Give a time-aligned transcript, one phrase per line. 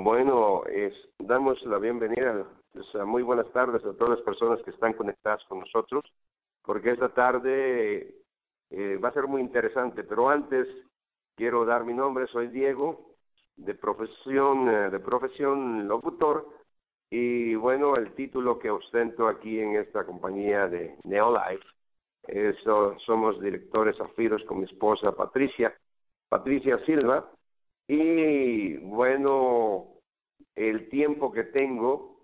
[0.00, 2.46] Bueno, es, damos la bienvenida,
[3.04, 6.04] muy buenas tardes a todas las personas que están conectadas con nosotros,
[6.62, 8.14] porque esta tarde
[8.70, 10.68] eh, va a ser muy interesante, pero antes
[11.34, 13.16] quiero dar mi nombre, soy Diego,
[13.56, 16.46] de profesión, eh, de profesión locutor,
[17.10, 21.66] y bueno, el título que ostento aquí en esta compañía de Neolife,
[22.22, 25.76] eso, somos directores afiros con mi esposa Patricia,
[26.28, 27.28] Patricia Silva,
[27.88, 29.86] y bueno,
[30.54, 32.18] el tiempo que tengo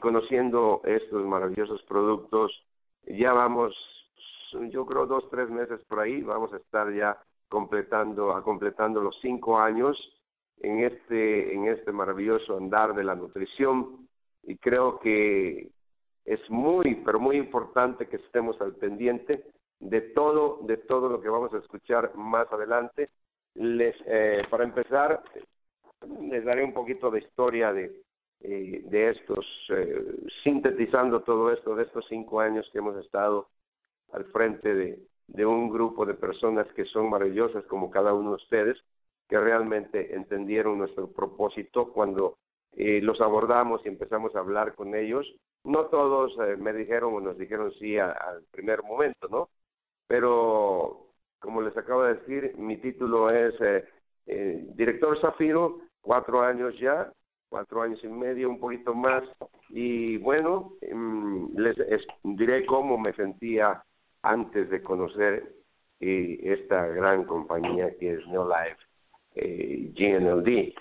[0.00, 2.52] conociendo estos maravillosos productos,
[3.06, 3.74] ya vamos,
[4.70, 9.18] yo creo dos, tres meses por ahí, vamos a estar ya completando, a completando los
[9.20, 9.96] cinco años
[10.60, 14.08] en este, en este maravilloso andar de la nutrición.
[14.42, 15.70] Y creo que
[16.24, 19.44] es muy, pero muy importante que estemos al pendiente
[19.80, 23.10] de todo, de todo lo que vamos a escuchar más adelante
[23.54, 25.22] les, eh, para empezar,
[26.20, 28.02] les daré un poquito de historia de,
[28.42, 33.48] eh, de estos, eh, sintetizando todo esto, de estos cinco años que hemos estado
[34.12, 38.78] al frente de, un grupo de personas que son maravillosas como cada uno de ustedes,
[39.28, 42.38] que realmente entendieron nuestro propósito cuando
[42.72, 45.26] eh, los abordamos y empezamos a hablar con ellos.
[45.64, 49.50] No todos me dijeron o nos dijeron sí al primer momento, ¿no?
[50.08, 51.09] Pero
[51.40, 53.84] como les acabo de decir, mi título es eh,
[54.26, 57.12] eh, director Zafiro, cuatro años ya,
[57.48, 59.24] cuatro años y medio, un poquito más.
[59.68, 61.76] Y bueno, mm, les
[62.22, 63.82] diré cómo me sentía
[64.22, 65.52] antes de conocer
[66.00, 68.78] eh, esta gran compañía que es Neolife
[69.34, 70.74] eh, GNLD.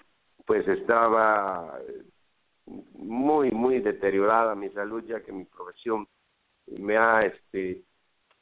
[0.46, 1.80] Pues estaba
[2.94, 6.08] muy, muy deteriorada mi salud, ya que mi profesión
[6.68, 7.84] me ha este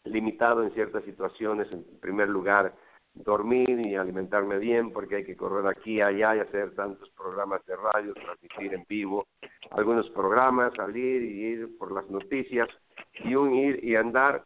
[0.10, 2.74] limitado en ciertas situaciones, en primer lugar,
[3.14, 7.76] dormir y alimentarme bien, porque hay que correr aquí allá y hacer tantos programas de
[7.76, 9.28] radio, transmitir en vivo,
[9.72, 12.70] algunos programas, salir y ir por las noticias
[13.24, 14.44] y un ir y andar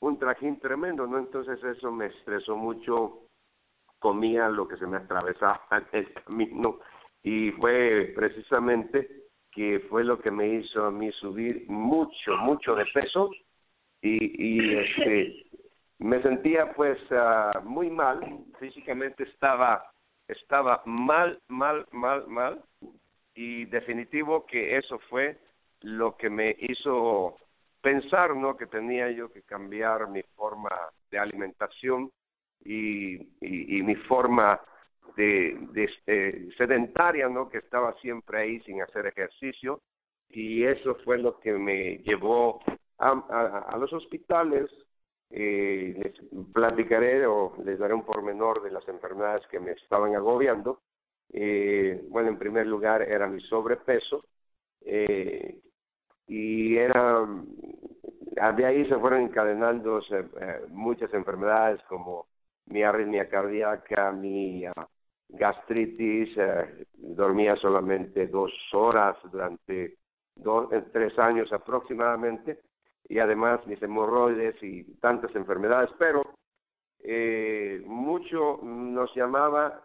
[0.00, 1.18] un trajín tremendo, ¿no?
[1.18, 3.26] Entonces eso me estresó mucho,
[3.98, 6.80] comía lo que se me atravesaba en el camino
[7.22, 12.86] y fue precisamente que fue lo que me hizo a mí subir mucho, mucho de
[12.86, 13.30] peso
[14.02, 15.46] y, y este
[15.98, 18.20] me sentía pues uh, muy mal
[18.58, 19.84] físicamente estaba
[20.28, 22.62] estaba mal mal mal mal
[23.34, 25.38] y definitivo que eso fue
[25.82, 27.36] lo que me hizo
[27.82, 30.70] pensar no que tenía yo que cambiar mi forma
[31.10, 32.10] de alimentación
[32.62, 34.60] y, y, mi forma
[35.16, 39.80] de, de este, sedentaria no que estaba siempre ahí sin hacer ejercicio
[40.28, 42.60] y eso fue lo que me llevó
[43.00, 44.70] a, a, los hospitales,
[45.30, 46.14] eh, les
[46.52, 50.80] platicaré o les daré un pormenor de las enfermedades que me estaban agobiando.
[51.32, 54.24] Eh, bueno, en primer lugar era mi sobrepeso
[54.82, 55.60] eh,
[56.26, 57.24] y era
[58.56, 62.26] de ahí se fueron encadenando eh, muchas enfermedades como
[62.66, 64.72] mi arritmia cardíaca, mi uh,
[65.28, 69.96] gastritis, eh, dormía solamente dos horas durante
[70.36, 72.60] dos, tres años aproximadamente
[73.10, 76.22] y además mis hemorroides y tantas enfermedades, pero
[77.00, 79.82] eh, mucho nos llamaba,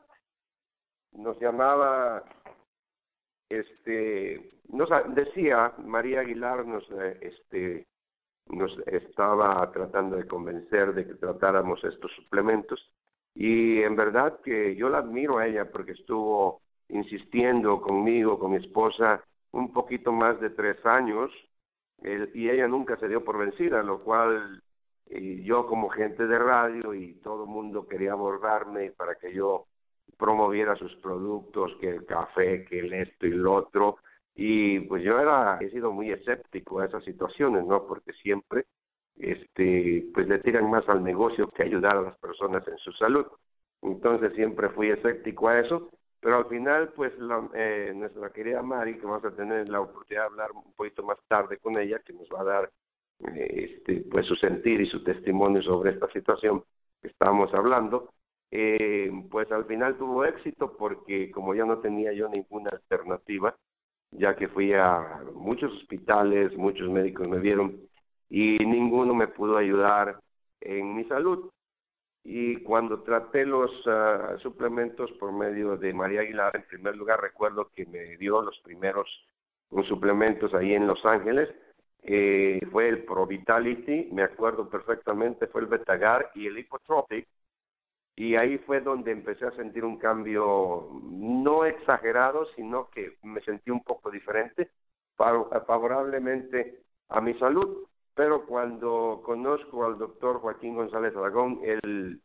[1.11, 2.23] nos llamaba,
[3.49, 7.87] este, nos decía María Aguilar, nos, eh, este,
[8.49, 12.79] nos estaba tratando de convencer de que tratáramos estos suplementos.
[13.33, 18.57] Y en verdad que yo la admiro a ella porque estuvo insistiendo conmigo, con mi
[18.57, 21.31] esposa, un poquito más de tres años
[22.33, 24.61] y ella nunca se dio por vencida, lo cual
[25.07, 29.67] y yo como gente de radio y todo el mundo quería abordarme para que yo
[30.17, 33.97] promoviera sus productos, que el café, que el esto y lo otro,
[34.35, 37.87] y pues yo era, he sido muy escéptico a esas situaciones, ¿no?
[37.87, 38.65] Porque siempre,
[39.17, 43.25] este, pues le tiran más al negocio que ayudar a las personas en su salud.
[43.81, 45.89] Entonces siempre fui escéptico a eso,
[46.25, 50.23] pero al final, pues la, eh, nuestra querida Mari, que vamos a tener la oportunidad
[50.23, 52.71] de hablar un poquito más tarde con ella, que nos va a dar
[53.35, 56.63] este, pues su sentir y su testimonio sobre esta situación
[56.99, 58.09] que estábamos hablando,
[58.49, 63.55] eh, pues al final tuvo éxito porque como ya no tenía yo ninguna alternativa,
[64.09, 67.79] ya que fui a muchos hospitales, muchos médicos me vieron
[68.31, 70.19] y ninguno me pudo ayudar
[70.59, 71.51] en mi salud
[72.27, 77.69] y cuando traté los uh, suplementos por medio de María Aguilar, en primer lugar recuerdo
[77.75, 79.07] que me dio los primeros
[79.87, 81.49] suplementos ahí en Los Ángeles,
[82.01, 87.27] eh, fue el Pro Vitality, me acuerdo perfectamente, fue el Betagar y el Hipotropic,
[88.15, 93.41] y ahí fue donde empecé a sentir un cambio no ex exagerado, sino que me
[93.41, 94.71] sentí un poco diferente,
[95.15, 96.79] favorablemente
[97.09, 97.85] a mi salud.
[98.15, 102.21] Pero cuando conozco al doctor Joaquín González Aragón, él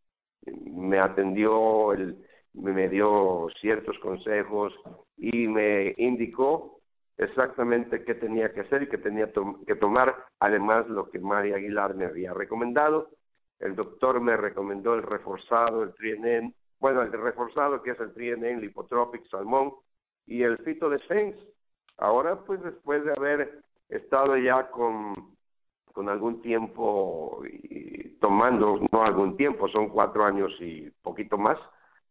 [0.47, 4.73] me atendió, él me dio ciertos consejos
[5.17, 6.81] y me indicó
[7.19, 9.31] exactamente qué tenía que hacer y qué tenía
[9.67, 13.11] que tomar, además lo que María Aguilar me había recomendado.
[13.59, 18.61] El doctor me recomendó el reforzado, el trienen, bueno, el reforzado que es el trienen,
[18.61, 19.75] lipotropic, salmón
[20.25, 21.39] y el fito defense.
[21.99, 23.61] Ahora, pues después de haber
[23.91, 25.37] estado ya con,
[25.93, 31.59] con algún tiempo y tomando, no algún tiempo, son cuatro años y poquito más,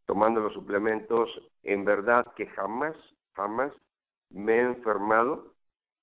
[0.05, 1.29] tomando los suplementos,
[1.63, 2.95] en verdad que jamás,
[3.33, 3.71] jamás
[4.29, 5.53] me he enfermado,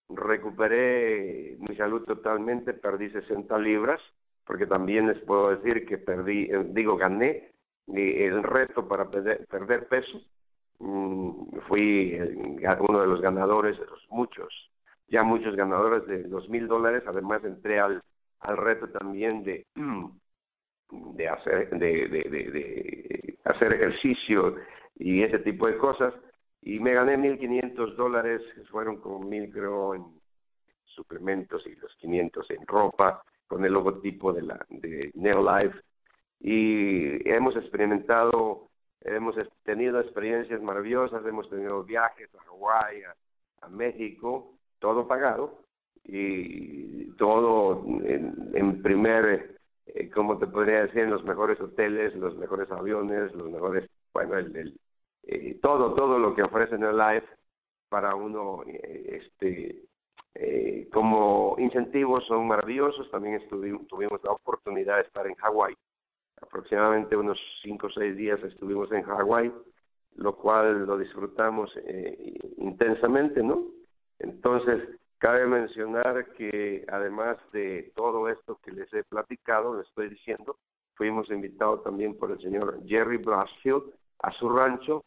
[0.09, 4.01] recuperé mi salud totalmente, perdí 60 libras,
[4.45, 7.51] porque también les puedo decir que perdí, eh, digo, gané
[7.89, 10.21] el reto para perder, perder peso.
[10.79, 12.19] Mm, fui
[12.89, 14.53] uno de los ganadores, de los muchos,
[15.09, 17.03] ya muchos ganadores de dos mil dólares.
[17.07, 18.03] Además, entré al,
[18.41, 19.67] al reto también de,
[20.91, 24.57] de, hacer, de, de, de hacer ejercicio
[24.97, 26.15] y ese tipo de cosas
[26.63, 30.05] y me gané 1.500 dólares, fueron como mil creo en
[30.85, 35.79] suplementos y los 500 en ropa, con el logotipo de la de Neolife
[36.41, 38.69] y hemos experimentado,
[39.01, 45.67] hemos tenido experiencias maravillosas, hemos tenido viajes a Hawái, a, México, todo pagado
[46.09, 49.57] y todo en, primer,
[49.87, 54.39] eh, como te podría decir, en los mejores hoteles, los mejores aviones, los mejores, bueno,
[54.39, 54.81] el, el
[55.25, 57.27] eh, todo, todo lo que ofrece Life
[57.89, 59.83] para uno, eh, este,
[60.93, 63.11] como incentivos son maravillosos.
[63.11, 65.75] También tuvimos la oportunidad de estar en Hawái.
[66.41, 69.51] Aproximadamente unos cinco o seis días estuvimos en Hawái,
[70.17, 71.73] lo cual lo disfrutamos
[72.59, 73.76] intensamente, ¿no?
[74.19, 80.57] Entonces, cabe mencionar que además de todo esto que les he platicado, les estoy diciendo,
[80.95, 83.85] fuimos invitados también por el señor Jerry Brasfield
[84.23, 85.05] a su rancho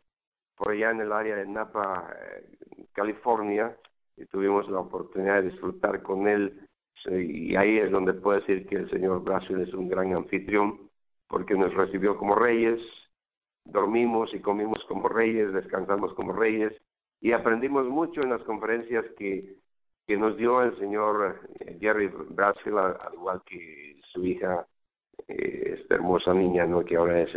[0.60, 3.78] por allá en el área de Napa, eh, California,
[4.18, 6.68] y tuvimos la oportunidad de disfrutar con él.
[7.06, 10.90] Y ahí es donde puedo decir que el señor Brasil es un gran anfitrión,
[11.30, 12.82] porque nos recibió como reyes,
[13.64, 16.74] dormimos y comimos como reyes, descansamos como reyes,
[17.22, 19.56] y aprendimos mucho en las conferencias que,
[20.08, 24.66] que nos dio el señor eh, Jerry Brasil, al igual que su hija,
[25.28, 26.84] eh, esta hermosa niña, ¿no?
[26.84, 27.32] que ahora es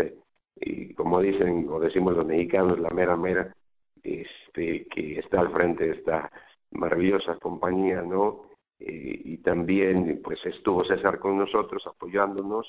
[0.56, 3.54] y como dicen o decimos los mexicanos, la mera mera,
[4.02, 6.30] este, que está al frente de esta
[6.70, 8.42] maravillosa compañía, ¿no?
[8.78, 12.66] Eh, y también pues estuvo César con nosotros apoyándonos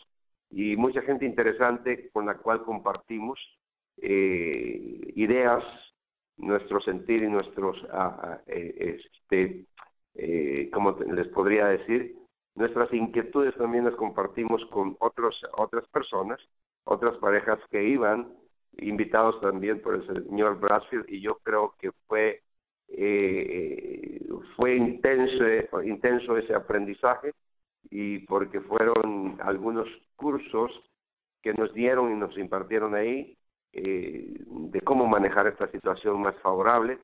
[0.52, 3.40] y mucha gente interesante con la cual compartimos
[3.98, 5.64] eh, ideas,
[6.38, 9.66] nuestro sentir y nuestros, ah, ah eh, este,
[10.16, 12.16] eh, ¿cómo les podría decir?
[12.56, 16.40] Nuestras inquietudes también las compartimos con otros, otras personas
[16.86, 18.34] otras parejas que iban,
[18.78, 22.42] invitados también por el señor Brasfield, y yo creo que fue
[22.90, 24.22] eh,
[24.56, 27.34] fue intenso, intenso ese aprendizaje
[27.90, 30.72] y porque fueron algunos cursos
[31.42, 33.38] que nos dieron y nos impartieron ahí
[33.74, 37.00] eh, de cómo manejar esta situación más favorable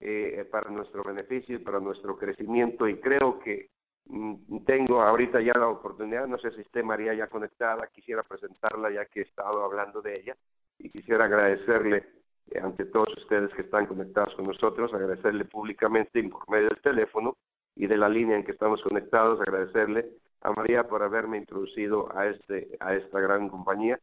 [0.00, 2.86] eh, para nuestro beneficio y para nuestro crecimiento.
[2.86, 3.70] Y creo que
[4.12, 8.90] Mm, tengo ahorita ya la oportunidad, no sé si esté María ya conectada, quisiera presentarla
[8.90, 10.36] ya que he estado hablando de ella.
[10.78, 12.04] Y quisiera agradecerle
[12.50, 17.36] eh, ante todos ustedes que están conectados con nosotros, agradecerle públicamente por medio del teléfono
[17.76, 20.08] y de la línea en que estamos conectados, agradecerle
[20.42, 24.00] a María por haberme introducido a este a esta gran compañía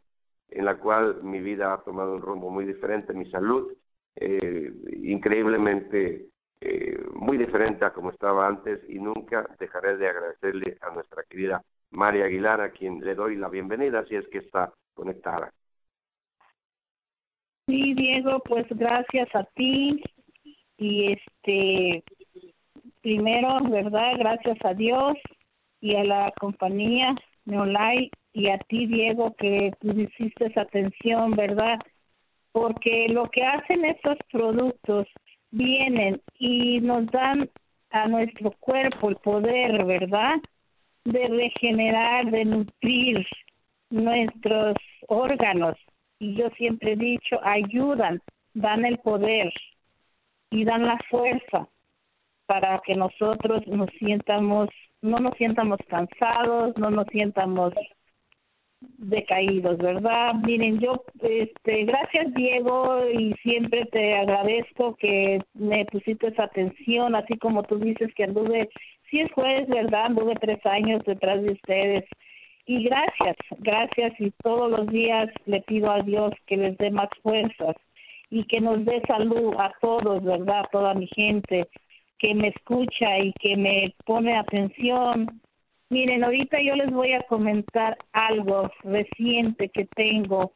[0.50, 3.72] en la cual mi vida ha tomado un rumbo muy diferente, mi salud
[4.16, 4.72] eh,
[5.04, 11.24] increíblemente eh, muy diferente a como estaba antes y nunca dejaré de agradecerle a nuestra
[11.30, 11.62] querida
[11.92, 15.52] María Aguilar, a quien le doy la bienvenida si es que está conectada.
[17.68, 20.02] Sí, Diego, pues gracias a ti
[20.78, 22.04] y este
[23.02, 24.14] primero, ¿verdad?
[24.18, 25.16] Gracias a Dios
[25.80, 27.14] y a la compañía
[27.46, 31.80] Neolay y a ti, Diego, que tú hiciste atención, ¿verdad?
[32.52, 35.08] Porque lo que hacen estos productos
[35.50, 37.50] vienen y nos dan
[37.90, 40.36] a nuestro cuerpo el poder, ¿verdad?
[41.04, 43.26] De regenerar, de nutrir
[43.90, 44.76] nuestros
[45.08, 45.76] órganos.
[46.20, 48.22] Y yo siempre he dicho, ayudan,
[48.54, 49.52] dan el poder
[50.52, 51.68] y dan la fuerza
[52.46, 54.70] para que nosotros nos sientamos,
[55.02, 57.74] no nos sientamos cansados, no nos sientamos
[58.80, 60.36] decaídos, ¿verdad?
[60.36, 67.38] Miren, yo, este, gracias Diego y siempre te agradezco que me pusiste esa atención, así
[67.38, 68.70] como tú dices que anduve,
[69.10, 70.06] si es juez, ¿verdad?
[70.08, 72.06] Anduve tres años detrás de ustedes.
[72.66, 77.10] Y gracias, gracias y todos los días le pido a Dios que les dé más
[77.24, 77.76] fuerzas
[78.30, 80.60] y que nos dé salud a todos, ¿verdad?
[80.60, 81.68] A toda mi gente
[82.20, 85.40] que me escucha y que me pone atención
[85.90, 90.52] Miren, ahorita yo les voy a comentar algo reciente que tengo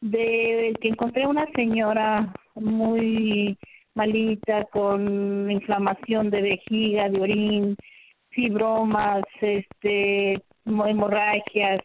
[0.00, 3.58] de que encontré una señora muy
[3.94, 7.76] malita con inflamación de vejiga, de orín,
[8.30, 11.80] fibromas, este, hemorragias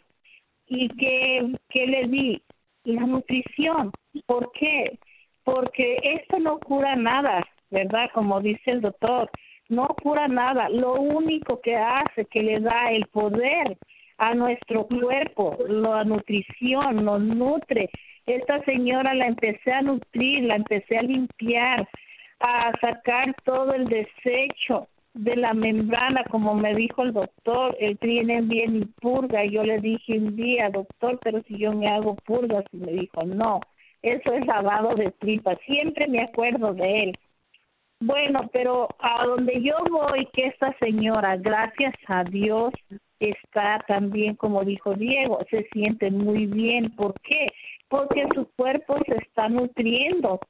[0.67, 2.43] y que que le di
[2.83, 3.91] la nutrición.
[4.27, 4.99] ¿Por qué?
[5.43, 8.09] Porque esto no cura nada, ¿verdad?
[8.13, 9.31] Como dice el doctor
[9.75, 13.77] no cura nada, lo único que hace, que le da el poder
[14.17, 17.89] a nuestro cuerpo, la nutrición, nos nutre.
[18.25, 21.87] Esta señora la empecé a nutrir, la empecé a limpiar,
[22.39, 28.41] a sacar todo el desecho de la membrana, como me dijo el doctor, el tiene
[28.41, 29.45] bien y purga.
[29.45, 33.23] Yo le dije un día, doctor, pero si yo me hago purgas, y me dijo,
[33.23, 33.61] no,
[34.01, 35.55] eso es lavado de tripa.
[35.65, 37.19] Siempre me acuerdo de él.
[38.05, 42.73] Bueno, pero a donde yo voy, que esta señora, gracias a Dios,
[43.21, 46.93] está también, como dijo Diego, se siente muy bien.
[46.97, 47.47] ¿Por qué?
[47.87, 50.41] Porque su cuerpo se está nutriendo,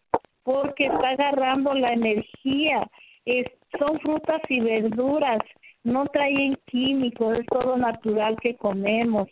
[0.41, 2.89] porque está agarrando la energía.
[3.25, 3.45] Es,
[3.77, 5.39] son frutas y verduras,
[5.83, 9.29] no traen químicos, es todo natural que comemos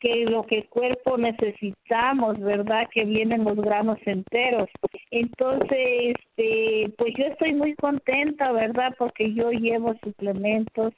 [0.00, 2.88] que lo que el cuerpo necesitamos, ¿verdad?
[2.92, 4.68] Que vienen los granos enteros.
[5.10, 8.94] Entonces, este, pues yo estoy muy contenta, ¿verdad?
[8.98, 10.94] Porque yo llevo suplementos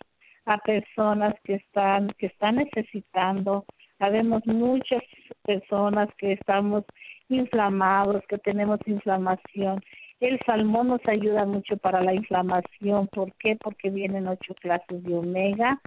[0.46, 3.64] a personas que están que están necesitando.
[3.98, 5.02] Sabemos muchas
[5.44, 6.84] personas que estamos
[7.28, 9.82] inflamados, que tenemos inflamación.
[10.20, 13.08] El salmón nos ayuda mucho para la inflamación.
[13.08, 13.56] ¿Por qué?
[13.56, 15.80] Porque vienen ocho clases de omega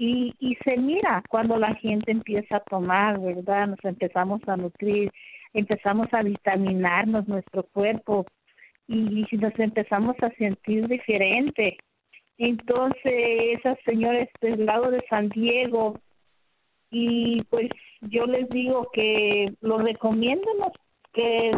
[0.00, 3.68] y, y se mira cuando la gente empieza a tomar, ¿verdad?
[3.68, 5.12] Nos empezamos a nutrir,
[5.52, 8.24] empezamos a vitaminarnos nuestro cuerpo
[8.88, 11.76] y, nos empezamos a sentir diferente.
[12.38, 13.12] Entonces,
[13.58, 16.00] esas señores del lado de San Diego,
[16.90, 17.68] y pues
[18.00, 20.50] yo les digo que lo recomiendo
[21.12, 21.52] que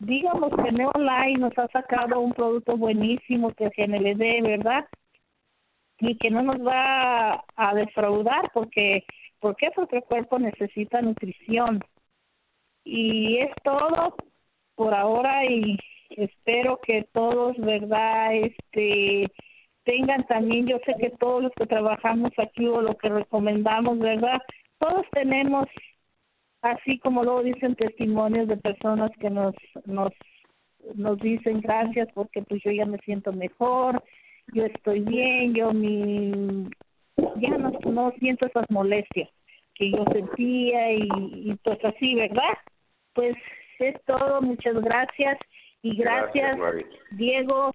[0.00, 4.86] digamos que Neolife nos ha sacado un producto buenísimo que es NLD, ¿verdad?
[6.10, 9.04] Y que no nos va a defraudar porque
[9.40, 9.70] ¿por qué?
[9.74, 11.80] Porque cuerpo necesita nutrición.
[12.84, 14.16] Y es todo
[14.74, 15.78] por ahora y
[16.10, 18.34] espero que todos, ¿verdad?
[18.34, 19.30] Este
[19.84, 24.40] tengan también, yo sé que todos los que trabajamos aquí o lo que recomendamos, ¿verdad?
[24.78, 25.66] Todos tenemos
[26.62, 30.12] así como luego dicen testimonios de personas que nos nos
[30.94, 34.02] nos dicen gracias porque pues yo ya me siento mejor,
[34.52, 36.68] yo estoy bien, yo mi
[37.36, 39.28] ya no, no siento esas molestias
[39.74, 42.58] que yo sentía y, y pues así, ¿verdad?
[43.12, 43.36] Pues
[43.78, 45.38] es todo, muchas gracias
[45.82, 46.58] y gracias,
[47.12, 47.72] Diego,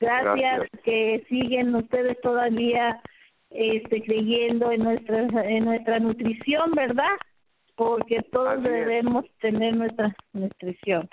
[0.00, 3.00] gracias, que siguen ustedes todavía
[3.50, 7.16] este creyendo en nuestra en nuestra nutrición, ¿verdad?
[7.76, 11.08] Porque todos debemos tener nuestra nutrición.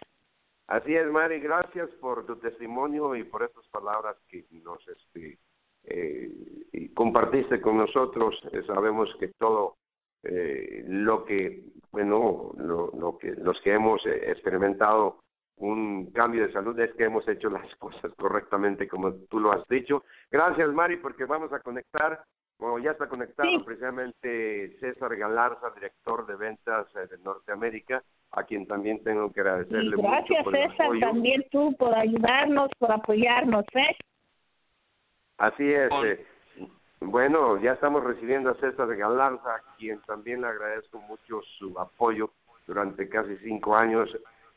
[0.70, 5.40] Así es, Mari, gracias por tu testimonio y por estas palabras que nos este,
[5.86, 8.40] eh, compartiste con nosotros.
[8.52, 9.78] Eh, sabemos que todo
[10.22, 15.24] eh, lo que, bueno, lo, lo que los que hemos experimentado
[15.58, 19.68] un cambio de salud es que hemos hecho las cosas correctamente como tú lo has
[19.70, 20.04] dicho.
[20.30, 22.24] Gracias, Mari, porque vamos a conectar
[22.60, 29.02] bueno, ya está conectado precisamente César Galarza, director de ventas de Norteamérica, a quien también
[29.02, 33.98] tengo que agradecerle gracias, mucho César, también tú por ayudarnos, por apoyarnos, ¿eh?
[35.38, 35.90] Así es.
[36.04, 36.26] Eh,
[37.00, 42.30] bueno, ya estamos recibiendo a César Galarza, a quien también le agradezco mucho su apoyo
[42.68, 44.10] durante casi cinco años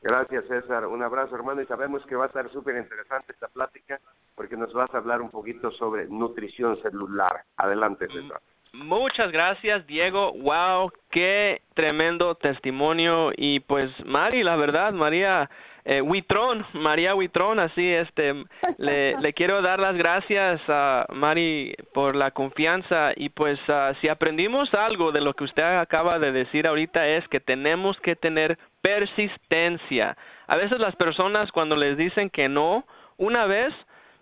[0.03, 0.87] Gracias, César.
[0.87, 4.01] Un abrazo, hermano, y sabemos que va a estar súper interesante esta plática
[4.35, 7.43] porque nos vas a hablar un poquito sobre nutrición celular.
[7.57, 8.41] Adelante, César.
[8.73, 10.33] Muchas gracias, Diego.
[10.33, 13.31] Wow, qué tremendo testimonio.
[13.37, 15.49] Y pues, Mari, la verdad, María
[15.85, 18.45] eh, Huitrón, María Huitrón, así, este,
[18.79, 23.13] le, le quiero dar las gracias a Mari por la confianza.
[23.15, 27.29] Y pues, uh, si aprendimos algo de lo que usted acaba de decir ahorita es
[27.29, 30.17] que tenemos que tener persistencia.
[30.47, 32.85] A veces las personas cuando les dicen que no,
[33.17, 33.73] una vez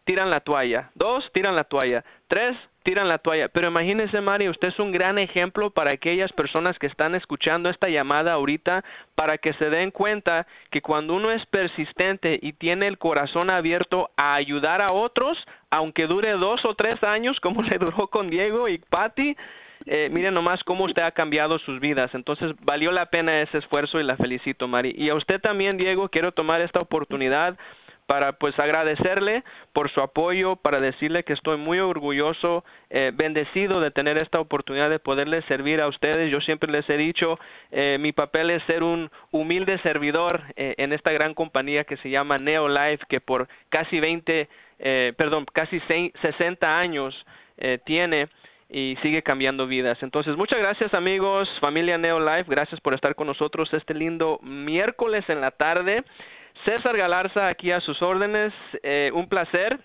[0.04, 3.48] tiran la toalla, dos tiran la toalla, tres tiran la toalla.
[3.48, 7.88] Pero imagínese, María, usted es un gran ejemplo para aquellas personas que están escuchando esta
[7.88, 12.98] llamada ahorita, para que se den cuenta que cuando uno es persistente y tiene el
[12.98, 15.38] corazón abierto a ayudar a otros,
[15.70, 19.36] aunque dure dos o tres años, como le duró con Diego y Patty,
[19.86, 22.10] eh, miren nomás cómo usted ha cambiado sus vidas.
[22.14, 24.94] Entonces, valió la pena ese esfuerzo y la felicito, Mari.
[24.96, 27.56] Y a usted también, Diego, quiero tomar esta oportunidad
[28.10, 33.92] para pues agradecerle por su apoyo, para decirle que estoy muy orgulloso, eh, bendecido de
[33.92, 36.28] tener esta oportunidad de poderles servir a ustedes.
[36.28, 37.38] Yo siempre les he dicho,
[37.70, 42.10] eh, mi papel es ser un humilde servidor eh, en esta gran compañía que se
[42.10, 44.48] llama Neolife, que por casi 20,
[44.80, 47.14] eh, perdón, casi 60 años
[47.58, 48.26] eh, tiene
[48.70, 50.00] y sigue cambiando vidas.
[50.02, 55.40] Entonces, muchas gracias amigos, familia Neolife, gracias por estar con nosotros este lindo miércoles en
[55.40, 56.04] la tarde.
[56.64, 59.80] César Galarza aquí a sus órdenes, eh, un placer.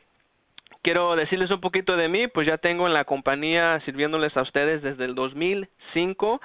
[0.83, 4.83] Quiero decirles un poquito de mí, pues ya tengo en la compañía sirviéndoles a ustedes
[4.83, 6.41] desde el 2005.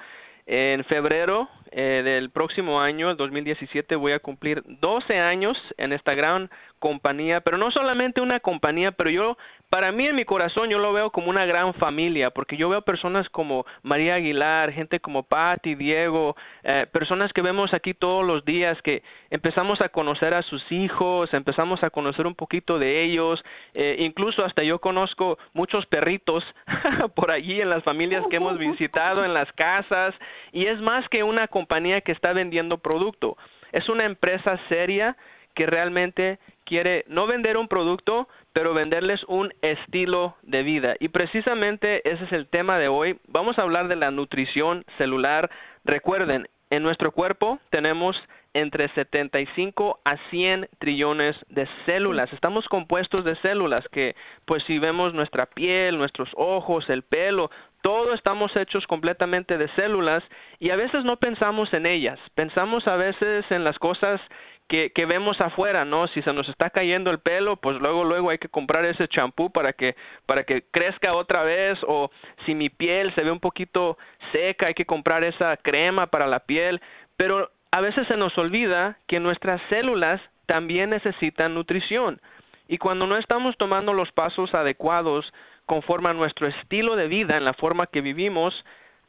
[0.47, 6.13] En febrero eh, del próximo año, el 2017, voy a cumplir 12 años en esta
[6.13, 6.49] gran
[6.79, 9.37] compañía, pero no solamente una compañía, pero yo
[9.69, 12.81] para mí en mi corazón yo lo veo como una gran familia, porque yo veo
[12.81, 18.43] personas como María Aguilar, gente como Patti, Diego, eh, personas que vemos aquí todos los
[18.43, 23.41] días, que empezamos a conocer a sus hijos, empezamos a conocer un poquito de ellos,
[23.75, 26.43] eh, incluso hasta yo conozco muchos perritos
[27.15, 30.15] por allí en las familias que hemos visitado, en las casas,
[30.51, 33.37] y es más que una compañía que está vendiendo producto,
[33.71, 35.15] es una empresa seria
[35.53, 40.95] que realmente quiere no vender un producto, pero venderles un estilo de vida.
[40.99, 43.19] Y precisamente ese es el tema de hoy.
[43.27, 45.51] Vamos a hablar de la nutrición celular.
[45.85, 48.15] Recuerden, en nuestro cuerpo tenemos
[48.53, 52.31] entre 75 a 100 trillones de células.
[52.33, 54.15] Estamos compuestos de células que,
[54.45, 57.51] pues si vemos nuestra piel, nuestros ojos, el pelo,
[57.81, 60.23] todo estamos hechos completamente de células
[60.59, 62.19] y a veces no pensamos en ellas.
[62.35, 64.21] Pensamos a veces en las cosas
[64.67, 66.07] que, vemos afuera, ¿no?
[66.07, 69.51] Si se nos está cayendo el pelo, pues luego luego hay que comprar ese champú
[69.51, 69.95] para que
[70.25, 72.09] para que crezca otra vez o
[72.45, 73.97] si mi piel se ve un poquito
[74.31, 76.79] seca, hay que comprar esa crema para la piel,
[77.17, 82.21] pero a veces se nos olvida que nuestras células también necesitan nutrición.
[82.69, 85.25] Y cuando no estamos tomando los pasos adecuados
[85.65, 88.53] conforme a nuestro estilo de vida, en la forma que vivimos,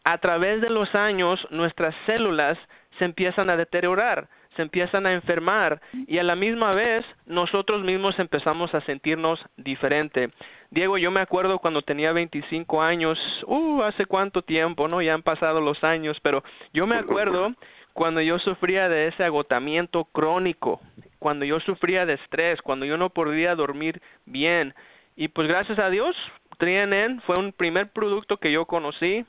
[0.05, 2.59] a través de los años nuestras células
[2.99, 8.19] se empiezan a deteriorar se empiezan a enfermar y a la misma vez nosotros mismos
[8.19, 10.31] empezamos a sentirnos diferente.
[10.71, 15.03] Diego, yo me acuerdo cuando tenía 25 años, uh, hace cuánto tiempo, ¿no?
[15.03, 17.53] Ya han pasado los años, pero yo me acuerdo
[17.93, 20.81] cuando yo sufría de ese agotamiento crónico,
[21.19, 24.75] cuando yo sufría de estrés, cuando yo no podía dormir bien.
[25.15, 26.17] Y pues gracias a Dios,
[26.63, 29.27] Trienen fue un primer producto que yo conocí.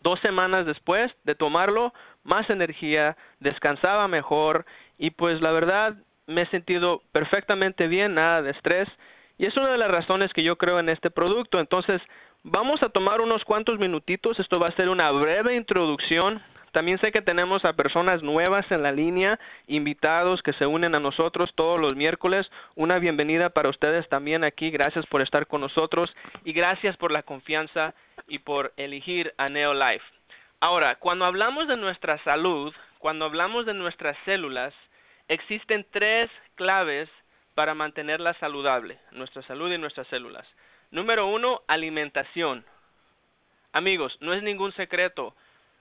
[0.00, 1.92] Dos semanas después de tomarlo,
[2.24, 4.64] más energía, descansaba mejor
[4.96, 8.88] y pues la verdad me he sentido perfectamente bien, nada de estrés
[9.36, 11.60] y es una de las razones que yo creo en este producto.
[11.60, 12.00] Entonces,
[12.42, 16.40] vamos a tomar unos cuantos minutitos, esto va a ser una breve introducción.
[16.76, 21.00] También sé que tenemos a personas nuevas en la línea, invitados que se unen a
[21.00, 22.46] nosotros todos los miércoles.
[22.74, 24.70] Una bienvenida para ustedes también aquí.
[24.70, 27.94] Gracias por estar con nosotros y gracias por la confianza
[28.28, 30.04] y por elegir a Neolife.
[30.60, 34.74] Ahora, cuando hablamos de nuestra salud, cuando hablamos de nuestras células,
[35.28, 37.08] existen tres claves
[37.54, 40.46] para mantenerla saludable, nuestra salud y nuestras células.
[40.90, 42.66] Número uno, alimentación.
[43.72, 45.34] Amigos, no es ningún secreto.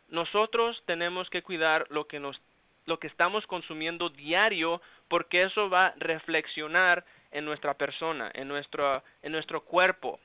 [0.09, 2.39] Nosotros tenemos que cuidar lo que nos
[2.85, 9.03] lo que estamos consumiendo diario porque eso va a reflexionar en nuestra persona, en nuestro
[9.23, 10.19] en nuestro cuerpo.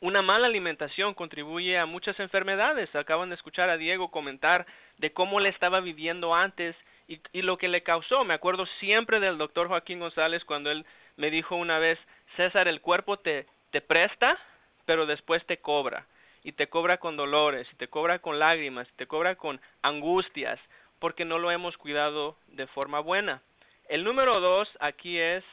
[0.00, 2.94] Una mala alimentación contribuye a muchas enfermedades.
[2.94, 4.64] Acaban de escuchar a Diego comentar
[4.98, 6.76] de cómo le estaba viviendo antes
[7.08, 8.24] y, y, lo que le causó.
[8.24, 11.98] Me acuerdo siempre del doctor Joaquín González cuando él me dijo una vez,
[12.36, 14.38] César, el cuerpo te, te presta,
[14.86, 16.06] pero después te cobra.
[16.48, 20.58] Y te cobra con dolores, y te cobra con lágrimas, y te cobra con angustias,
[20.98, 23.42] porque no lo hemos cuidado de forma buena.
[23.88, 25.44] El número dos aquí es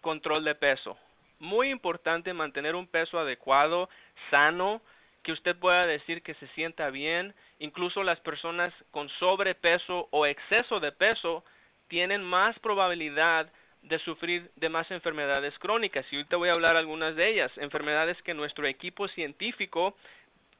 [0.00, 0.98] control de peso
[1.42, 3.90] muy importante mantener un peso adecuado,
[4.30, 4.80] sano,
[5.24, 7.34] que usted pueda decir que se sienta bien.
[7.58, 11.44] Incluso las personas con sobrepeso o exceso de peso
[11.88, 13.50] tienen más probabilidad
[13.82, 16.06] de sufrir de más enfermedades crónicas.
[16.10, 17.50] Y ahorita voy a hablar algunas de ellas.
[17.56, 19.96] Enfermedades que nuestro equipo científico,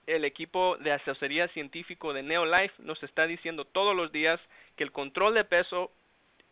[0.07, 4.41] el equipo de asesoría científico de Neolife, nos está diciendo todos los días
[4.77, 5.93] que el control de peso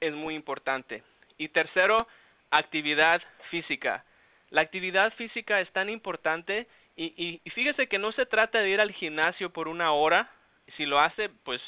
[0.01, 1.03] es muy importante.
[1.39, 2.07] Y tercero,
[2.51, 4.05] actividad física
[4.51, 8.81] La actividad física es tan importante y, y, fíjese que no se trata de ir
[8.81, 10.29] al gimnasio por una hora.
[10.77, 11.61] Si lo hace, pues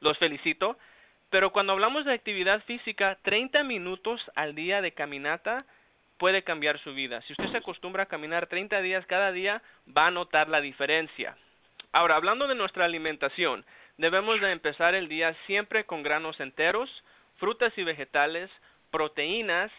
[0.00, 0.78] los felicito.
[1.30, 5.64] Pero cuando hablamos de actividad física, 30 minutos al día de caminata
[6.20, 7.22] puede cambiar su vida.
[7.22, 11.34] Si usted se acostumbra a caminar 30 días cada día, va a notar la diferencia.
[11.92, 13.64] Ahora, hablando de nuestra alimentación,
[13.96, 16.90] debemos de empezar el día siempre con granos enteros,
[17.38, 18.50] frutas y vegetales,
[18.90, 19.72] proteínas,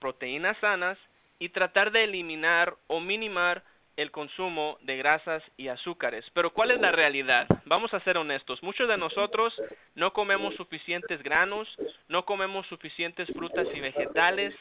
[0.00, 0.98] proteínas sanas
[1.38, 3.62] y tratar de eliminar o minimar
[3.96, 6.24] el consumo de grasas y azúcares.
[6.34, 7.46] Pero ¿cuál es la realidad?
[7.66, 8.60] Vamos a ser honestos.
[8.64, 9.54] Muchos de nosotros
[9.94, 11.68] no comemos suficientes granos,
[12.08, 14.52] no comemos suficientes frutas y vegetales,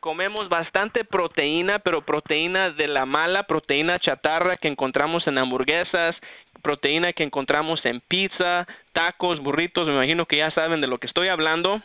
[0.00, 6.16] comemos bastante proteína, pero proteína de la mala, proteína chatarra que encontramos en hamburguesas,
[6.62, 11.06] proteína que encontramos en pizza, tacos, burritos, me imagino que ya saben de lo que
[11.06, 11.82] estoy hablando.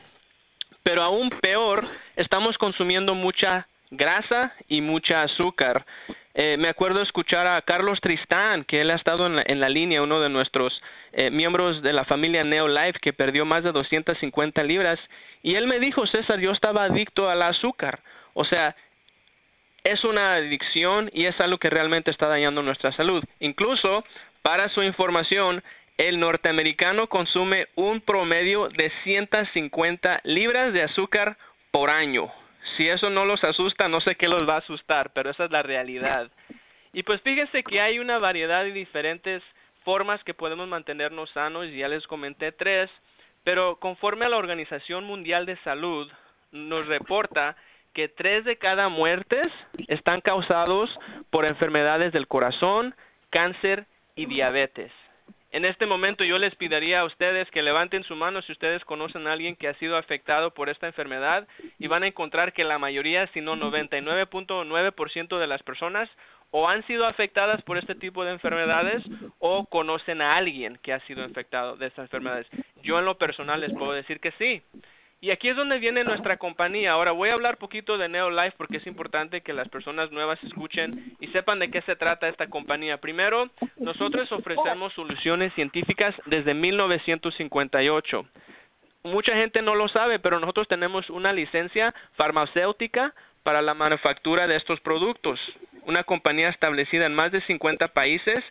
[0.83, 5.85] Pero aún peor, estamos consumiendo mucha grasa y mucha azúcar.
[6.37, 9.69] Eh, me acuerdo escuchar a Carlos Tristán, que él ha estado en la, en la
[9.69, 10.73] línea, uno de nuestros
[11.13, 14.99] eh, miembros de la familia Neolife, que perdió más de 250 libras,
[15.41, 17.99] y él me dijo, César, yo estaba adicto al azúcar.
[18.33, 18.75] O sea,
[19.85, 23.23] es una adicción y es algo que realmente está dañando nuestra salud.
[23.39, 24.03] Incluso,
[24.41, 25.63] para su información,
[25.97, 31.37] el norteamericano consume un promedio de 150 libras de azúcar
[31.71, 32.29] por año
[32.77, 35.51] si eso no los asusta, no sé qué los va a asustar, pero esa es
[35.51, 36.31] la realidad.
[36.93, 39.43] Y pues fíjense que hay una variedad de diferentes
[39.83, 42.89] formas que podemos mantenernos sanos, ya les comenté tres,
[43.43, 46.11] pero conforme a la Organización Mundial de Salud
[46.51, 47.55] nos reporta
[47.93, 49.51] que tres de cada muertes
[49.87, 50.89] están causados
[51.29, 52.95] por enfermedades del corazón,
[53.29, 53.85] cáncer
[54.15, 54.91] y diabetes.
[55.55, 59.25] En este momento yo les pediría a ustedes que levanten su mano si ustedes conocen
[59.25, 61.47] a alguien que ha sido afectado por esta enfermedad
[61.79, 66.09] y van a encontrar que la mayoría, si no 99.9% de las personas
[66.51, 69.01] o han sido afectadas por este tipo de enfermedades
[69.39, 72.47] o conocen a alguien que ha sido infectado de estas enfermedades.
[72.83, 74.61] Yo en lo personal les puedo decir que sí.
[75.25, 76.91] Y aquí es donde viene nuestra compañía.
[76.91, 81.15] Ahora voy a hablar poquito de Neolife porque es importante que las personas nuevas escuchen
[81.19, 82.97] y sepan de qué se trata esta compañía.
[82.97, 88.23] Primero, nosotros ofrecemos soluciones científicas desde 1958.
[89.05, 94.57] Mucha gente no lo sabe, pero nosotros tenemos una licencia farmacéutica para la manufactura de
[94.57, 95.39] estos productos.
[95.87, 98.43] Una compañía establecida en más de 50 países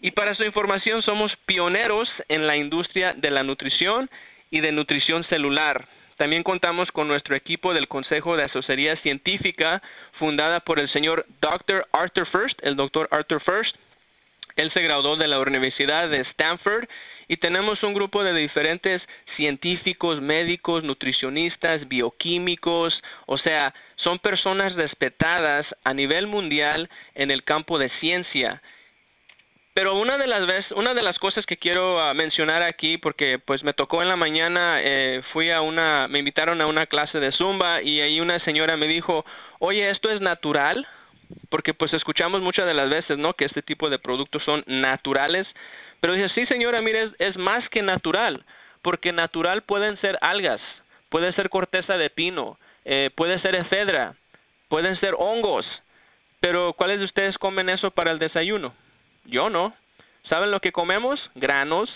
[0.00, 4.08] y para su información somos pioneros en la industria de la nutrición
[4.50, 5.86] y de nutrición celular.
[6.16, 9.82] También contamos con nuestro equipo del Consejo de Asesoría Científica,
[10.18, 11.86] fundada por el señor Dr.
[11.92, 13.74] Arthur First, el doctor Arthur First.
[14.56, 16.86] Él se graduó de la Universidad de Stanford
[17.28, 19.00] y tenemos un grupo de diferentes
[19.36, 22.92] científicos, médicos, nutricionistas, bioquímicos,
[23.26, 28.60] o sea, son personas respetadas a nivel mundial en el campo de ciencia
[29.74, 33.38] pero una de las veces, una de las cosas que quiero ah, mencionar aquí, porque
[33.38, 37.18] pues me tocó en la mañana, eh, fui a una, me invitaron a una clase
[37.20, 39.24] de zumba y ahí una señora me dijo,
[39.60, 40.86] oye, esto es natural,
[41.48, 43.32] porque pues escuchamos muchas de las veces, ¿no?
[43.32, 45.46] Que este tipo de productos son naturales,
[46.00, 48.44] pero dije, sí señora, mire, es, más que natural,
[48.82, 50.60] porque natural pueden ser algas,
[51.08, 54.16] puede ser corteza de pino, eh, puede ser efedra,
[54.68, 55.64] pueden ser hongos,
[56.40, 58.74] pero ¿cuáles de ustedes comen eso para el desayuno?
[59.24, 59.74] Yo no.
[60.28, 61.20] ¿Saben lo que comemos?
[61.34, 61.90] Granos,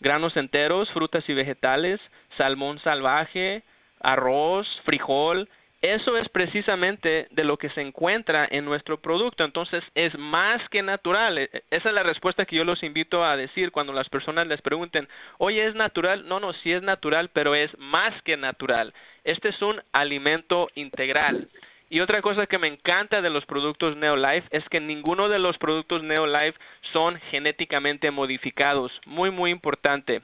[0.00, 2.00] granos enteros, frutas y vegetales,
[2.36, 3.62] salmón salvaje,
[4.00, 5.48] arroz, frijol.
[5.80, 9.44] Eso es precisamente de lo que se encuentra en nuestro producto.
[9.44, 11.36] Entonces es más que natural.
[11.36, 14.62] E, esa es la respuesta que yo los invito a decir cuando las personas les
[14.62, 16.26] pregunten, oye, ¿es natural?
[16.26, 18.94] No, no, sí es natural, pero es más que natural.
[19.24, 21.48] Este es un alimento integral.
[21.90, 25.58] Y otra cosa que me encanta de los productos Neolife es que ninguno de los
[25.58, 26.58] productos Neolife
[26.92, 28.90] son genéticamente modificados.
[29.06, 30.22] Muy, muy importante.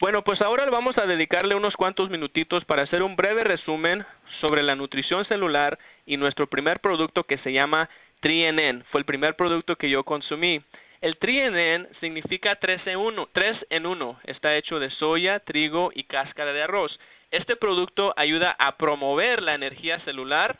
[0.00, 4.04] Bueno, pues ahora vamos a dedicarle unos cuantos minutitos para hacer un breve resumen
[4.40, 7.88] sobre la nutrición celular y nuestro primer producto que se llama
[8.20, 8.84] TriNN.
[8.90, 10.62] Fue el primer producto que yo consumí.
[11.00, 14.20] El TriNN significa 3 en 1, 3 en 1.
[14.24, 16.98] Está hecho de soya, trigo y cáscara de arroz.
[17.30, 20.58] Este producto ayuda a promover la energía celular,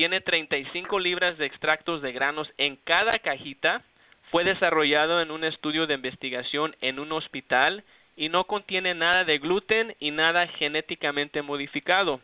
[0.00, 3.82] tiene 35 libras de extractos de granos en cada cajita.
[4.30, 7.84] Fue desarrollado en un estudio de investigación en un hospital
[8.16, 12.22] y no contiene nada de gluten y nada genéticamente modificado.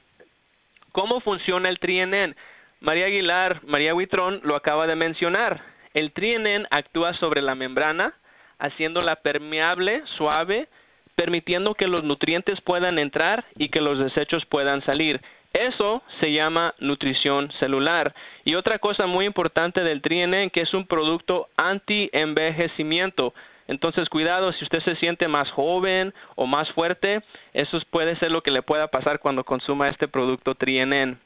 [0.93, 2.35] ¿Cómo funciona el TriNN?
[2.81, 5.61] María Aguilar, María Huitrón lo acaba de mencionar.
[5.93, 8.15] El TriNN actúa sobre la membrana,
[8.59, 10.69] haciéndola permeable, suave,
[11.15, 15.21] permitiendo que los nutrientes puedan entrar y que los desechos puedan salir.
[15.57, 18.15] Eso se llama nutrición celular.
[18.45, 23.33] Y otra cosa muy importante del TriNN que es un producto anti-envejecimiento.
[23.67, 27.23] Entonces, cuidado, si usted se siente más joven o más fuerte,
[27.55, 31.19] eso puede ser lo que le pueda pasar cuando consuma este producto TriNN.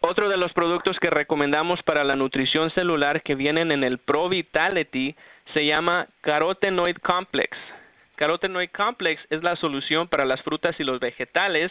[0.00, 4.30] Otro de los productos que recomendamos para la nutrición celular que vienen en el Pro
[4.30, 5.14] Vitality
[5.52, 7.54] se llama Carotenoid Complex.
[8.16, 11.70] Carotenoid Complex es la solución para las frutas y los vegetales.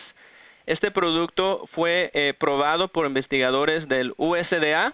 [0.65, 4.93] Este producto fue eh, probado por investigadores del USDA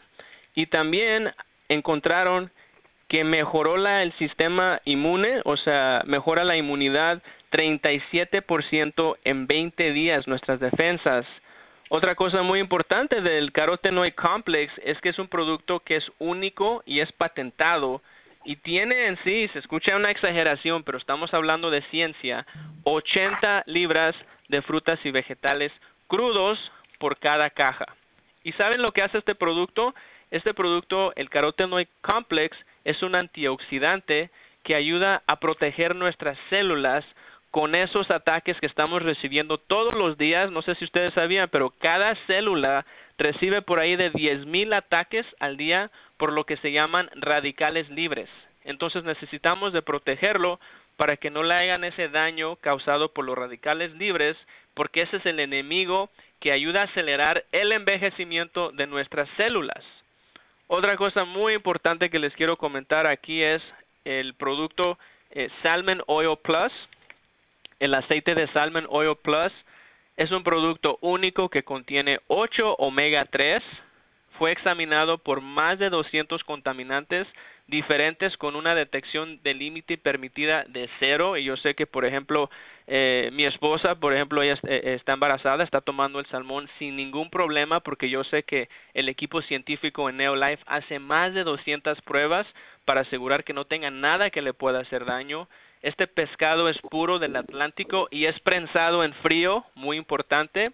[0.56, 1.32] y también
[1.70, 2.52] encontraron
[3.10, 10.28] que mejoró la, el sistema inmune, o sea, mejora la inmunidad 37% en 20 días
[10.28, 11.26] nuestras defensas.
[11.90, 16.84] Otra cosa muy importante del carotenoid complex es que es un producto que es único
[16.86, 18.02] y es patentado
[18.48, 22.46] y tiene en sí, se escucha una exageración, pero estamos hablando de ciencia,
[22.86, 24.16] 80 libras
[24.48, 25.74] de frutas y vegetales
[26.08, 26.58] crudos
[26.98, 27.86] por cada caja.
[28.46, 29.94] ¿Y saben lo que hace este producto?
[30.32, 34.30] Este producto, el carotenoid complex, es un antioxidante
[34.64, 37.04] que ayuda a proteger nuestras células
[37.52, 41.74] con esos ataques que estamos recibiendo todos los días, no sé si ustedes sabían, pero
[41.80, 42.86] cada célula
[43.18, 48.30] recibe por ahí de 10.000 ataques al día por lo que se llaman radicales libres.
[48.64, 50.60] Entonces necesitamos de protegerlo
[50.98, 54.36] para que no le hagan ese daño causado por los radicales libres,
[54.74, 59.84] porque ese es el enemigo que ayuda a acelerar el envejecimiento de nuestras células.
[60.68, 63.62] Otra cosa muy importante que les quiero comentar aquí es
[64.04, 64.98] el producto
[65.32, 66.72] eh, Salmon Oil Plus
[67.80, 69.52] el aceite de Salmon Oil Plus
[70.16, 73.62] es un producto único que contiene 8 omega 3.
[74.38, 77.28] Fue examinado por más de 200 contaminantes
[77.68, 81.38] diferentes con una detección de límite permitida de cero.
[81.38, 82.50] Y yo sé que, por ejemplo,
[82.88, 87.30] eh, mi esposa, por ejemplo, ella eh, está embarazada, está tomando el salmón sin ningún
[87.30, 92.48] problema porque yo sé que el equipo científico en Neolife hace más de 200 pruebas
[92.86, 95.50] para asegurar que no tenga nada que le pueda hacer daño.
[95.82, 100.72] Este pescado es puro del Atlántico y es prensado en frío, muy importante.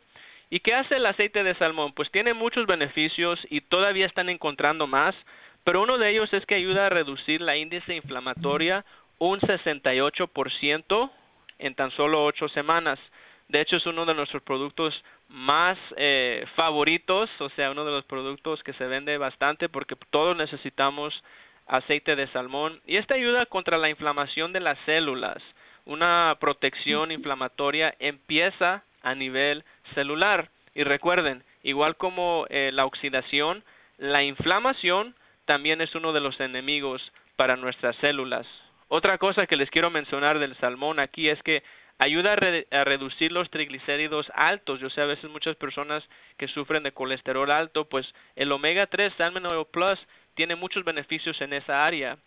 [0.53, 1.93] ¿Y qué hace el aceite de salmón?
[1.93, 5.15] Pues tiene muchos beneficios y todavía están encontrando más,
[5.63, 8.85] pero uno de ellos es que ayuda a reducir la índice inflamatoria
[9.17, 11.11] un 68%
[11.57, 12.99] en tan solo ocho semanas.
[13.47, 14.93] De hecho, es uno de nuestros productos
[15.27, 20.37] más eh, favoritos, o sea, uno de los productos que se vende bastante porque todos
[20.37, 21.19] necesitamos
[21.65, 25.41] aceite de salmón y esta ayuda contra la inflamación de las células.
[25.85, 29.63] Una protección inflamatoria empieza a nivel
[29.93, 33.63] celular y recuerden, igual como eh, la oxidación,
[33.97, 35.15] la inflamación
[35.45, 37.01] también es uno de los enemigos
[37.35, 38.47] para nuestras células.
[38.87, 41.63] Otra cosa que les quiero mencionar del salmón aquí es que
[41.99, 44.79] ayuda a, reducir los triglicéridos altos.
[44.79, 46.03] Yo sé a veces muchas personas
[46.37, 49.99] que sufren de colesterol alto, pues el omega 3 Salmon Oil Plus
[50.35, 52.17] tiene muchos beneficios en esa área.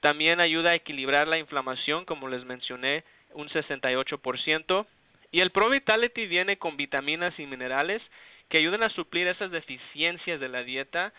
[0.00, 4.86] También ayuda a equilibrar la inflamación, como les mencioné, un 68%.
[5.34, 8.00] Y el Pro Vitality viene con vitaminas y minerales
[8.48, 11.12] que ayudan a suplir esas deficiencias de la dieta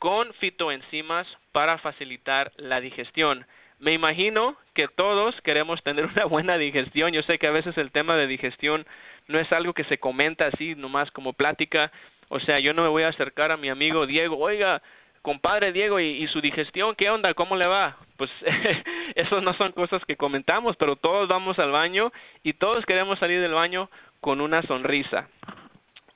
[0.00, 3.46] con fitoenzimas para facilitar la digestión.
[3.78, 7.12] Me imagino que todos queremos tener una buena digestión.
[7.12, 8.84] Yo sé que a veces el tema de digestión
[9.28, 11.92] no es algo que se comenta así nomás como plática.
[12.28, 14.82] O sea, yo no me voy a acercar a mi amigo Diego, oiga,
[15.22, 17.34] compadre Diego, ¿y, su digestión qué onda?
[17.34, 17.96] ¿Cómo le va?
[18.16, 18.30] Pues
[19.14, 23.40] esas no son cosas que comentamos, pero todos vamos al baño y todos queremos salir
[23.40, 25.28] del baño con una sonrisa.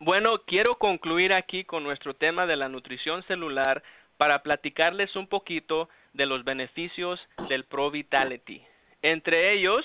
[0.01, 3.83] Bueno, quiero concluir aquí con nuestro tema de la nutrición celular
[4.17, 8.63] para platicarles un poquito de los beneficios del Pro Vitality.
[9.03, 9.85] Entre ellos,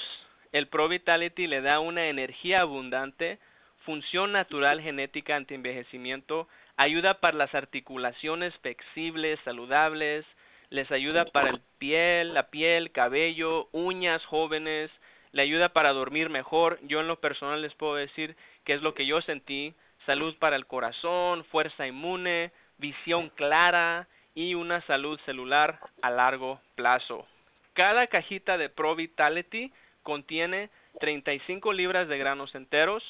[0.51, 3.39] el Pro Vitality le da una energía abundante,
[3.85, 6.47] función natural genética anti-envejecimiento,
[6.79, 10.25] ayuda para las articulaciones flexibles, saludables,
[10.69, 14.89] les ayuda para el piel, la piel, cabello, uñas jóvenes,
[15.33, 16.79] le ayuda para dormir mejor.
[16.83, 19.73] Yo en lo personal les puedo decir que es lo que yo sentí,
[20.05, 27.27] salud para el corazón, fuerza inmune, visión clara y una salud celular a largo plazo.
[27.73, 30.69] Cada cajita de Pro Vitality contiene
[31.01, 33.03] 35 libras de granos enteros,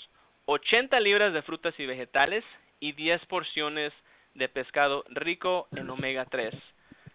[0.45, 2.43] 80 libras de frutas y vegetales
[2.79, 3.93] y 10 porciones
[4.35, 6.53] de pescado rico en omega 3.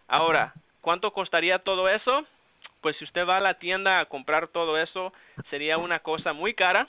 [0.09, 2.27] Ahora, ¿cuánto costaría todo eso?
[2.81, 5.13] Pues si usted va a la tienda a comprar todo eso,
[5.51, 6.87] sería una cosa muy cara.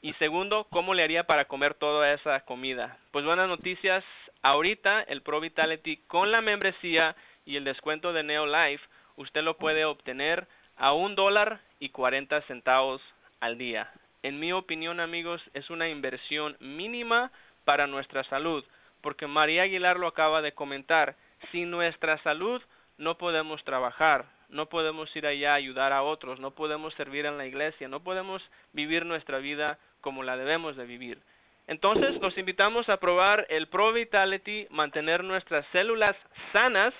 [0.00, 2.98] Y segundo, ¿cómo le haría para comer toda esa comida?
[3.10, 4.04] Pues buenas noticias,
[4.42, 8.84] ahorita el Pro Vitality con la membresía y el descuento de Neolife,
[9.16, 13.00] usted lo puede obtener a un dólar y cuarenta centavos
[13.40, 13.90] al día.
[14.22, 17.32] En mi opinión, amigos, es una inversión mínima
[17.64, 18.64] para nuestra salud,
[19.00, 21.16] porque María Aguilar lo acaba de comentar.
[21.50, 22.62] Sin nuestra salud
[22.98, 27.38] no podemos trabajar, no podemos ir allá a ayudar a otros, no podemos servir en
[27.38, 31.18] la iglesia, no podemos vivir nuestra vida como la debemos de vivir.
[31.66, 36.16] Entonces, los invitamos a probar el Pro Vitality, mantener nuestras células
[36.52, 36.92] sanas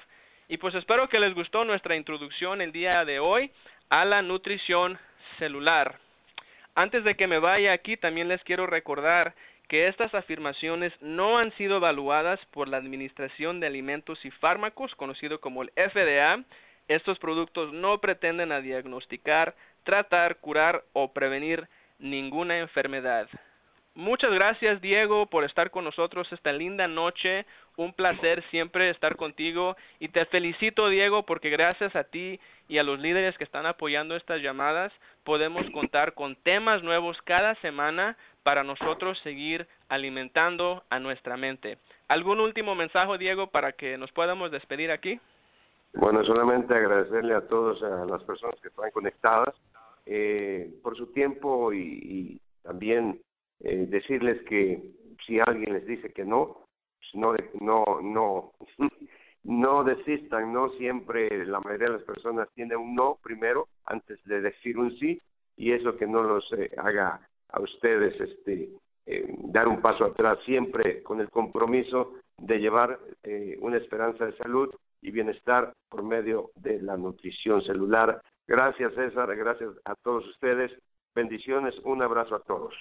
[0.49, 3.51] y pues espero que les gustó nuestra introducción el día de hoy
[3.91, 4.99] a la nutrición
[5.39, 5.99] celular.
[6.75, 9.35] Antes de que me vaya aquí, también les quiero recordar
[9.73, 15.41] que estas afirmaciones no han sido evaluadas por la Administración de Alimentos y Fármacos, conocido
[15.41, 16.45] como el FDA.
[16.89, 23.31] Estos productos no pretenden a diagnosticar, tratar, curar o prevenir ninguna enfermedad.
[23.95, 27.45] Muchas gracias Diego por estar con nosotros esta linda noche.
[27.77, 32.85] Un placer siempre estar contigo y te felicito Diego porque gracias a ti y a
[32.85, 34.93] los líderes que están apoyando estas llamadas
[35.25, 41.77] podemos contar con temas nuevos cada semana para nosotros seguir alimentando a nuestra mente.
[42.09, 45.21] ¿Algún último mensaje Diego para que nos podamos despedir aquí?
[45.93, 49.55] Bueno, solamente agradecerle a todas a las personas que están conectadas
[50.07, 53.21] eh, por su tiempo y, y también
[53.63, 54.83] eh, decirles que
[55.27, 56.67] si alguien les dice que no,
[56.99, 58.53] pues no, no, no,
[59.45, 64.41] no desistan, no siempre la mayoría de las personas tienen un no primero antes de
[64.41, 65.21] decir un sí
[65.57, 68.71] y eso que no los eh, haga a ustedes este
[69.05, 74.37] eh, dar un paso atrás siempre con el compromiso de llevar eh, una esperanza de
[74.37, 74.71] salud
[75.01, 78.23] y bienestar por medio de la nutrición celular.
[78.47, 80.71] Gracias César, gracias a todos ustedes.
[81.15, 82.75] Bendiciones, un abrazo a todos.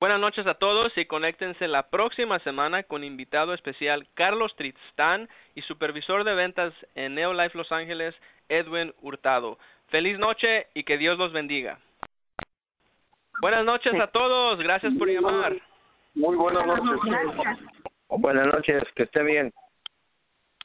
[0.00, 5.62] Buenas noches a todos y conéctense la próxima semana con invitado especial Carlos Tristán y
[5.62, 8.14] supervisor de ventas en Neolife Los Ángeles,
[8.48, 9.58] Edwin Hurtado.
[9.88, 11.78] Feliz noche y que Dios los bendiga.
[13.40, 15.54] Buenas noches a todos, gracias por llamar.
[16.14, 17.00] Muy buenas noches.
[18.08, 19.52] Buenas noches, que esté bien.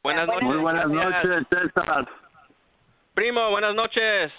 [0.04, 0.44] Buenas noches.
[0.44, 2.08] Muy buenas noches, César.
[3.13, 4.32] Primo, buenas noches.